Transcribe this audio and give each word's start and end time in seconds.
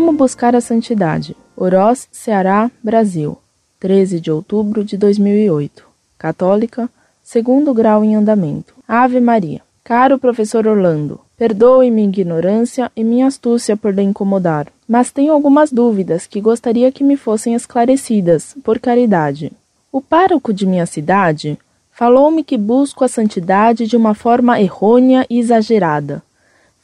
buscar 0.00 0.56
a 0.56 0.60
santidade? 0.60 1.36
Oroz, 1.56 2.08
Ceará, 2.10 2.70
Brasil. 2.82 3.38
13 3.78 4.18
de 4.18 4.30
outubro 4.30 4.82
de 4.82 4.96
2008. 4.96 5.84
Católica, 6.18 6.88
segundo 7.22 7.74
grau 7.74 8.02
em 8.02 8.16
andamento. 8.16 8.74
Ave 8.88 9.20
Maria. 9.20 9.62
Caro 9.84 10.18
professor 10.18 10.66
Orlando, 10.66 11.20
perdoe 11.36 11.90
minha 11.90 12.08
ignorância 12.08 12.90
e 12.96 13.04
minha 13.04 13.26
astúcia 13.26 13.76
por 13.76 13.94
lhe 13.94 14.00
incomodar, 14.00 14.68
mas 14.88 15.12
tenho 15.12 15.32
algumas 15.32 15.70
dúvidas 15.70 16.26
que 16.26 16.40
gostaria 16.40 16.90
que 16.90 17.04
me 17.04 17.18
fossem 17.18 17.54
esclarecidas, 17.54 18.56
por 18.64 18.78
caridade. 18.78 19.52
O 19.92 20.00
pároco 20.00 20.54
de 20.54 20.64
minha 20.64 20.86
cidade 20.86 21.58
falou-me 21.92 22.42
que 22.42 22.56
busco 22.56 23.04
a 23.04 23.08
santidade 23.08 23.86
de 23.86 23.96
uma 23.96 24.14
forma 24.14 24.58
errônea 24.58 25.26
e 25.28 25.38
exagerada. 25.38 26.22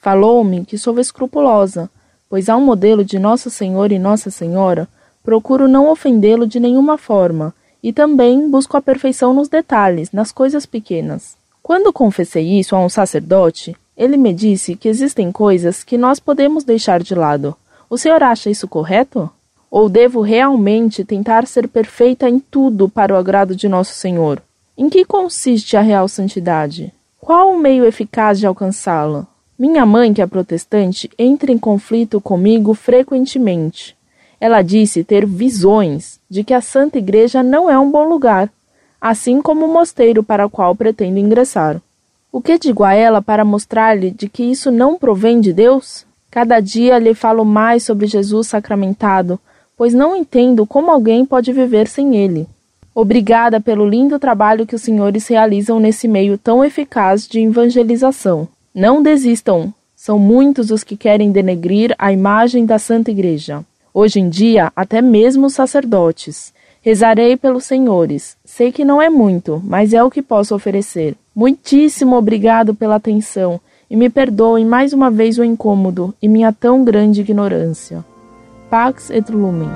Falou-me 0.00 0.64
que 0.66 0.76
sou 0.76 1.00
escrupulosa, 1.00 1.88
pois 2.30 2.48
um 2.48 2.60
modelo 2.60 3.04
de 3.04 3.18
Nosso 3.18 3.50
Senhor 3.50 3.90
e 3.90 3.98
Nossa 3.98 4.30
Senhora, 4.30 4.88
procuro 5.24 5.66
não 5.66 5.90
ofendê-lo 5.90 6.46
de 6.46 6.60
nenhuma 6.60 6.96
forma, 6.96 7.52
e 7.82 7.92
também 7.92 8.48
busco 8.48 8.76
a 8.76 8.80
perfeição 8.80 9.34
nos 9.34 9.48
detalhes, 9.48 10.12
nas 10.12 10.30
coisas 10.30 10.64
pequenas. 10.64 11.36
Quando 11.60 11.92
confessei 11.92 12.58
isso 12.58 12.76
a 12.76 12.78
um 12.78 12.88
sacerdote, 12.88 13.76
ele 13.96 14.16
me 14.16 14.32
disse 14.32 14.76
que 14.76 14.88
existem 14.88 15.32
coisas 15.32 15.82
que 15.82 15.98
nós 15.98 16.20
podemos 16.20 16.62
deixar 16.62 17.02
de 17.02 17.14
lado. 17.14 17.56
O 17.88 17.98
senhor 17.98 18.22
acha 18.22 18.48
isso 18.48 18.68
correto? 18.68 19.28
Ou 19.70 19.88
devo 19.88 20.20
realmente 20.20 21.04
tentar 21.04 21.46
ser 21.46 21.68
perfeita 21.68 22.28
em 22.28 22.38
tudo 22.38 22.88
para 22.88 23.12
o 23.12 23.16
agrado 23.16 23.54
de 23.56 23.68
Nosso 23.68 23.94
Senhor? 23.94 24.40
Em 24.78 24.88
que 24.88 25.04
consiste 25.04 25.76
a 25.76 25.80
real 25.80 26.08
santidade? 26.08 26.92
Qual 27.20 27.52
o 27.52 27.58
meio 27.58 27.84
eficaz 27.84 28.38
de 28.38 28.46
alcançá-la? 28.46 29.26
Minha 29.60 29.84
mãe, 29.84 30.14
que 30.14 30.22
é 30.22 30.26
protestante, 30.26 31.10
entra 31.18 31.52
em 31.52 31.58
conflito 31.58 32.18
comigo 32.18 32.72
frequentemente. 32.72 33.94
Ela 34.40 34.62
disse 34.62 35.04
ter 35.04 35.26
visões 35.26 36.18
de 36.30 36.42
que 36.42 36.54
a 36.54 36.62
Santa 36.62 36.96
Igreja 36.96 37.42
não 37.42 37.70
é 37.70 37.78
um 37.78 37.90
bom 37.90 38.08
lugar, 38.08 38.50
assim 38.98 39.42
como 39.42 39.66
o 39.66 39.70
mosteiro 39.70 40.22
para 40.22 40.46
o 40.46 40.48
qual 40.48 40.74
pretendo 40.74 41.18
ingressar. 41.18 41.78
O 42.32 42.40
que 42.40 42.58
digo 42.58 42.84
a 42.84 42.94
ela 42.94 43.20
para 43.20 43.44
mostrar-lhe 43.44 44.10
de 44.10 44.30
que 44.30 44.44
isso 44.44 44.70
não 44.70 44.96
provém 44.96 45.42
de 45.42 45.52
Deus? 45.52 46.06
Cada 46.30 46.58
dia 46.58 46.98
lhe 46.98 47.12
falo 47.12 47.44
mais 47.44 47.82
sobre 47.82 48.06
Jesus 48.06 48.46
sacramentado, 48.46 49.38
pois 49.76 49.92
não 49.92 50.16
entendo 50.16 50.64
como 50.64 50.90
alguém 50.90 51.26
pode 51.26 51.52
viver 51.52 51.86
sem 51.86 52.16
ele. 52.16 52.48
Obrigada 52.94 53.60
pelo 53.60 53.86
lindo 53.86 54.18
trabalho 54.18 54.66
que 54.66 54.74
os 54.74 54.80
senhores 54.80 55.26
realizam 55.28 55.78
nesse 55.78 56.08
meio 56.08 56.38
tão 56.38 56.64
eficaz 56.64 57.28
de 57.28 57.40
evangelização. 57.40 58.48
Não 58.74 59.02
desistam, 59.02 59.74
são 59.96 60.16
muitos 60.16 60.70
os 60.70 60.84
que 60.84 60.96
querem 60.96 61.32
denegrir 61.32 61.92
a 61.98 62.12
imagem 62.12 62.64
da 62.64 62.78
Santa 62.78 63.10
Igreja. 63.10 63.64
Hoje 63.92 64.20
em 64.20 64.28
dia, 64.28 64.72
até 64.76 65.02
mesmo 65.02 65.46
os 65.46 65.54
sacerdotes. 65.54 66.54
Rezarei 66.80 67.36
pelos 67.36 67.64
senhores. 67.64 68.36
Sei 68.44 68.70
que 68.70 68.84
não 68.84 69.02
é 69.02 69.10
muito, 69.10 69.60
mas 69.64 69.92
é 69.92 70.04
o 70.04 70.10
que 70.10 70.22
posso 70.22 70.54
oferecer. 70.54 71.16
Muitíssimo 71.34 72.14
obrigado 72.14 72.72
pela 72.72 72.94
atenção 72.94 73.60
e 73.90 73.96
me 73.96 74.08
perdoem 74.08 74.64
mais 74.64 74.92
uma 74.92 75.10
vez 75.10 75.36
o 75.36 75.42
incômodo 75.42 76.14
e 76.22 76.28
minha 76.28 76.52
tão 76.52 76.84
grande 76.84 77.22
ignorância. 77.22 78.04
Pax 78.70 79.10
et 79.10 79.28
Lumen. 79.30 79.68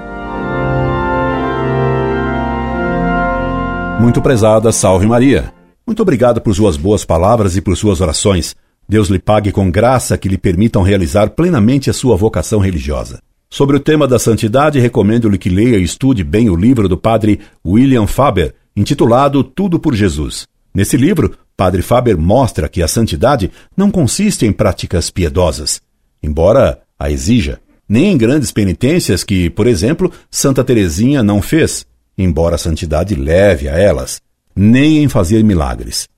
Muito 4.00 4.22
prezada, 4.22 4.70
salve 4.70 5.04
Maria. 5.04 5.52
Muito 5.84 6.00
obrigado 6.00 6.40
por 6.40 6.54
suas 6.54 6.76
boas 6.76 7.04
palavras 7.04 7.56
e 7.56 7.60
por 7.60 7.76
suas 7.76 8.00
orações. 8.00 8.54
Deus 8.88 9.08
lhe 9.08 9.18
pague 9.18 9.50
com 9.50 9.70
graça 9.70 10.18
que 10.18 10.28
lhe 10.28 10.38
permitam 10.38 10.82
realizar 10.82 11.30
plenamente 11.30 11.88
a 11.88 11.92
sua 11.92 12.16
vocação 12.16 12.60
religiosa. 12.60 13.20
Sobre 13.50 13.76
o 13.76 13.80
tema 13.80 14.08
da 14.08 14.18
santidade, 14.18 14.80
recomendo-lhe 14.80 15.38
que 15.38 15.48
leia 15.48 15.78
e 15.78 15.82
estude 15.82 16.24
bem 16.24 16.50
o 16.50 16.56
livro 16.56 16.88
do 16.88 16.96
padre 16.96 17.40
William 17.64 18.06
Faber, 18.06 18.54
intitulado 18.76 19.44
Tudo 19.44 19.78
por 19.78 19.94
Jesus. 19.94 20.46
Nesse 20.74 20.96
livro, 20.96 21.36
Padre 21.56 21.82
Faber 21.82 22.18
mostra 22.18 22.68
que 22.68 22.82
a 22.82 22.88
santidade 22.88 23.50
não 23.76 23.90
consiste 23.90 24.44
em 24.44 24.52
práticas 24.52 25.08
piedosas, 25.08 25.80
embora 26.20 26.80
a 26.98 27.10
exija, 27.10 27.60
nem 27.88 28.12
em 28.12 28.18
grandes 28.18 28.50
penitências 28.50 29.22
que, 29.22 29.48
por 29.50 29.68
exemplo, 29.68 30.10
Santa 30.30 30.64
Teresinha 30.64 31.22
não 31.22 31.40
fez, 31.40 31.86
embora 32.18 32.56
a 32.56 32.58
santidade 32.58 33.14
leve 33.14 33.68
a 33.68 33.78
elas, 33.78 34.20
nem 34.56 35.04
em 35.04 35.08
fazer 35.08 35.44
milagres. 35.44 36.08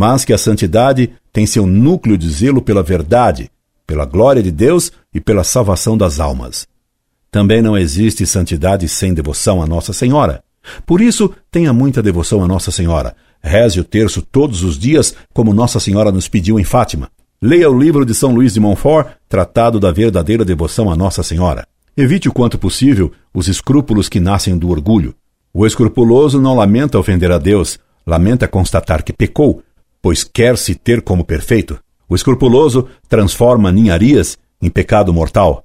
Mas 0.00 0.24
que 0.24 0.32
a 0.32 0.38
santidade 0.38 1.10
tem 1.30 1.44
seu 1.44 1.66
núcleo 1.66 2.16
de 2.16 2.26
zelo 2.30 2.62
pela 2.62 2.82
verdade, 2.82 3.50
pela 3.86 4.06
glória 4.06 4.42
de 4.42 4.50
Deus 4.50 4.90
e 5.12 5.20
pela 5.20 5.44
salvação 5.44 5.94
das 5.94 6.18
almas. 6.18 6.66
Também 7.30 7.60
não 7.60 7.76
existe 7.76 8.26
santidade 8.26 8.88
sem 8.88 9.12
devoção 9.12 9.62
a 9.62 9.66
Nossa 9.66 9.92
Senhora. 9.92 10.42
Por 10.86 11.02
isso, 11.02 11.30
tenha 11.50 11.70
muita 11.74 12.02
devoção 12.02 12.42
a 12.42 12.48
Nossa 12.48 12.70
Senhora. 12.70 13.14
Reze 13.42 13.78
o 13.78 13.84
terço 13.84 14.22
todos 14.22 14.62
os 14.62 14.78
dias, 14.78 15.14
como 15.34 15.52
Nossa 15.52 15.78
Senhora 15.78 16.10
nos 16.10 16.28
pediu 16.28 16.58
em 16.58 16.64
Fátima. 16.64 17.10
Leia 17.42 17.70
o 17.70 17.78
livro 17.78 18.06
de 18.06 18.14
São 18.14 18.34
Luís 18.34 18.54
de 18.54 18.60
Montfort, 18.60 19.06
Tratado 19.28 19.78
da 19.78 19.92
Verdadeira 19.92 20.46
Devoção 20.46 20.90
a 20.90 20.96
Nossa 20.96 21.22
Senhora. 21.22 21.66
Evite 21.94 22.26
o 22.26 22.32
quanto 22.32 22.56
possível 22.56 23.12
os 23.34 23.48
escrúpulos 23.48 24.08
que 24.08 24.18
nascem 24.18 24.56
do 24.56 24.70
orgulho. 24.70 25.14
O 25.52 25.66
escrupuloso 25.66 26.40
não 26.40 26.56
lamenta 26.56 26.98
ofender 26.98 27.30
a 27.30 27.36
Deus, 27.36 27.78
lamenta 28.06 28.48
constatar 28.48 29.04
que 29.04 29.12
pecou, 29.12 29.62
pois 30.02 30.24
quer 30.24 30.56
se 30.56 30.74
ter 30.74 31.02
como 31.02 31.24
perfeito. 31.24 31.78
O 32.08 32.14
escrupuloso 32.14 32.88
transforma 33.08 33.70
ninharias 33.70 34.36
em 34.60 34.68
pecado 34.68 35.12
mortal. 35.12 35.64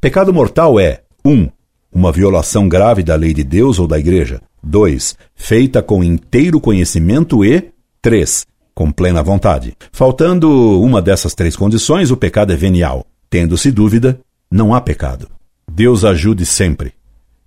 Pecado 0.00 0.32
mortal 0.32 0.80
é 0.80 1.02
1. 1.24 1.30
Um, 1.30 1.48
uma 1.92 2.10
violação 2.10 2.68
grave 2.68 3.02
da 3.02 3.14
lei 3.14 3.34
de 3.34 3.44
Deus 3.44 3.78
ou 3.78 3.86
da 3.86 3.98
Igreja. 3.98 4.40
2. 4.62 5.16
Feita 5.34 5.82
com 5.82 6.02
inteiro 6.02 6.60
conhecimento 6.60 7.44
e 7.44 7.70
3. 8.00 8.46
Com 8.74 8.90
plena 8.90 9.22
vontade. 9.22 9.76
Faltando 9.92 10.80
uma 10.80 11.02
dessas 11.02 11.34
três 11.34 11.56
condições, 11.56 12.10
o 12.10 12.16
pecado 12.16 12.52
é 12.52 12.56
venial. 12.56 13.04
Tendo-se 13.28 13.70
dúvida, 13.70 14.18
não 14.50 14.74
há 14.74 14.80
pecado. 14.80 15.28
Deus 15.70 16.04
ajude 16.04 16.46
sempre. 16.46 16.92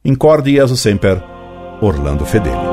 Incorde 0.04 0.54
Jesus 0.54 0.80
Semper 0.80 1.22
Orlando 1.82 2.26
Fedeli. 2.26 2.65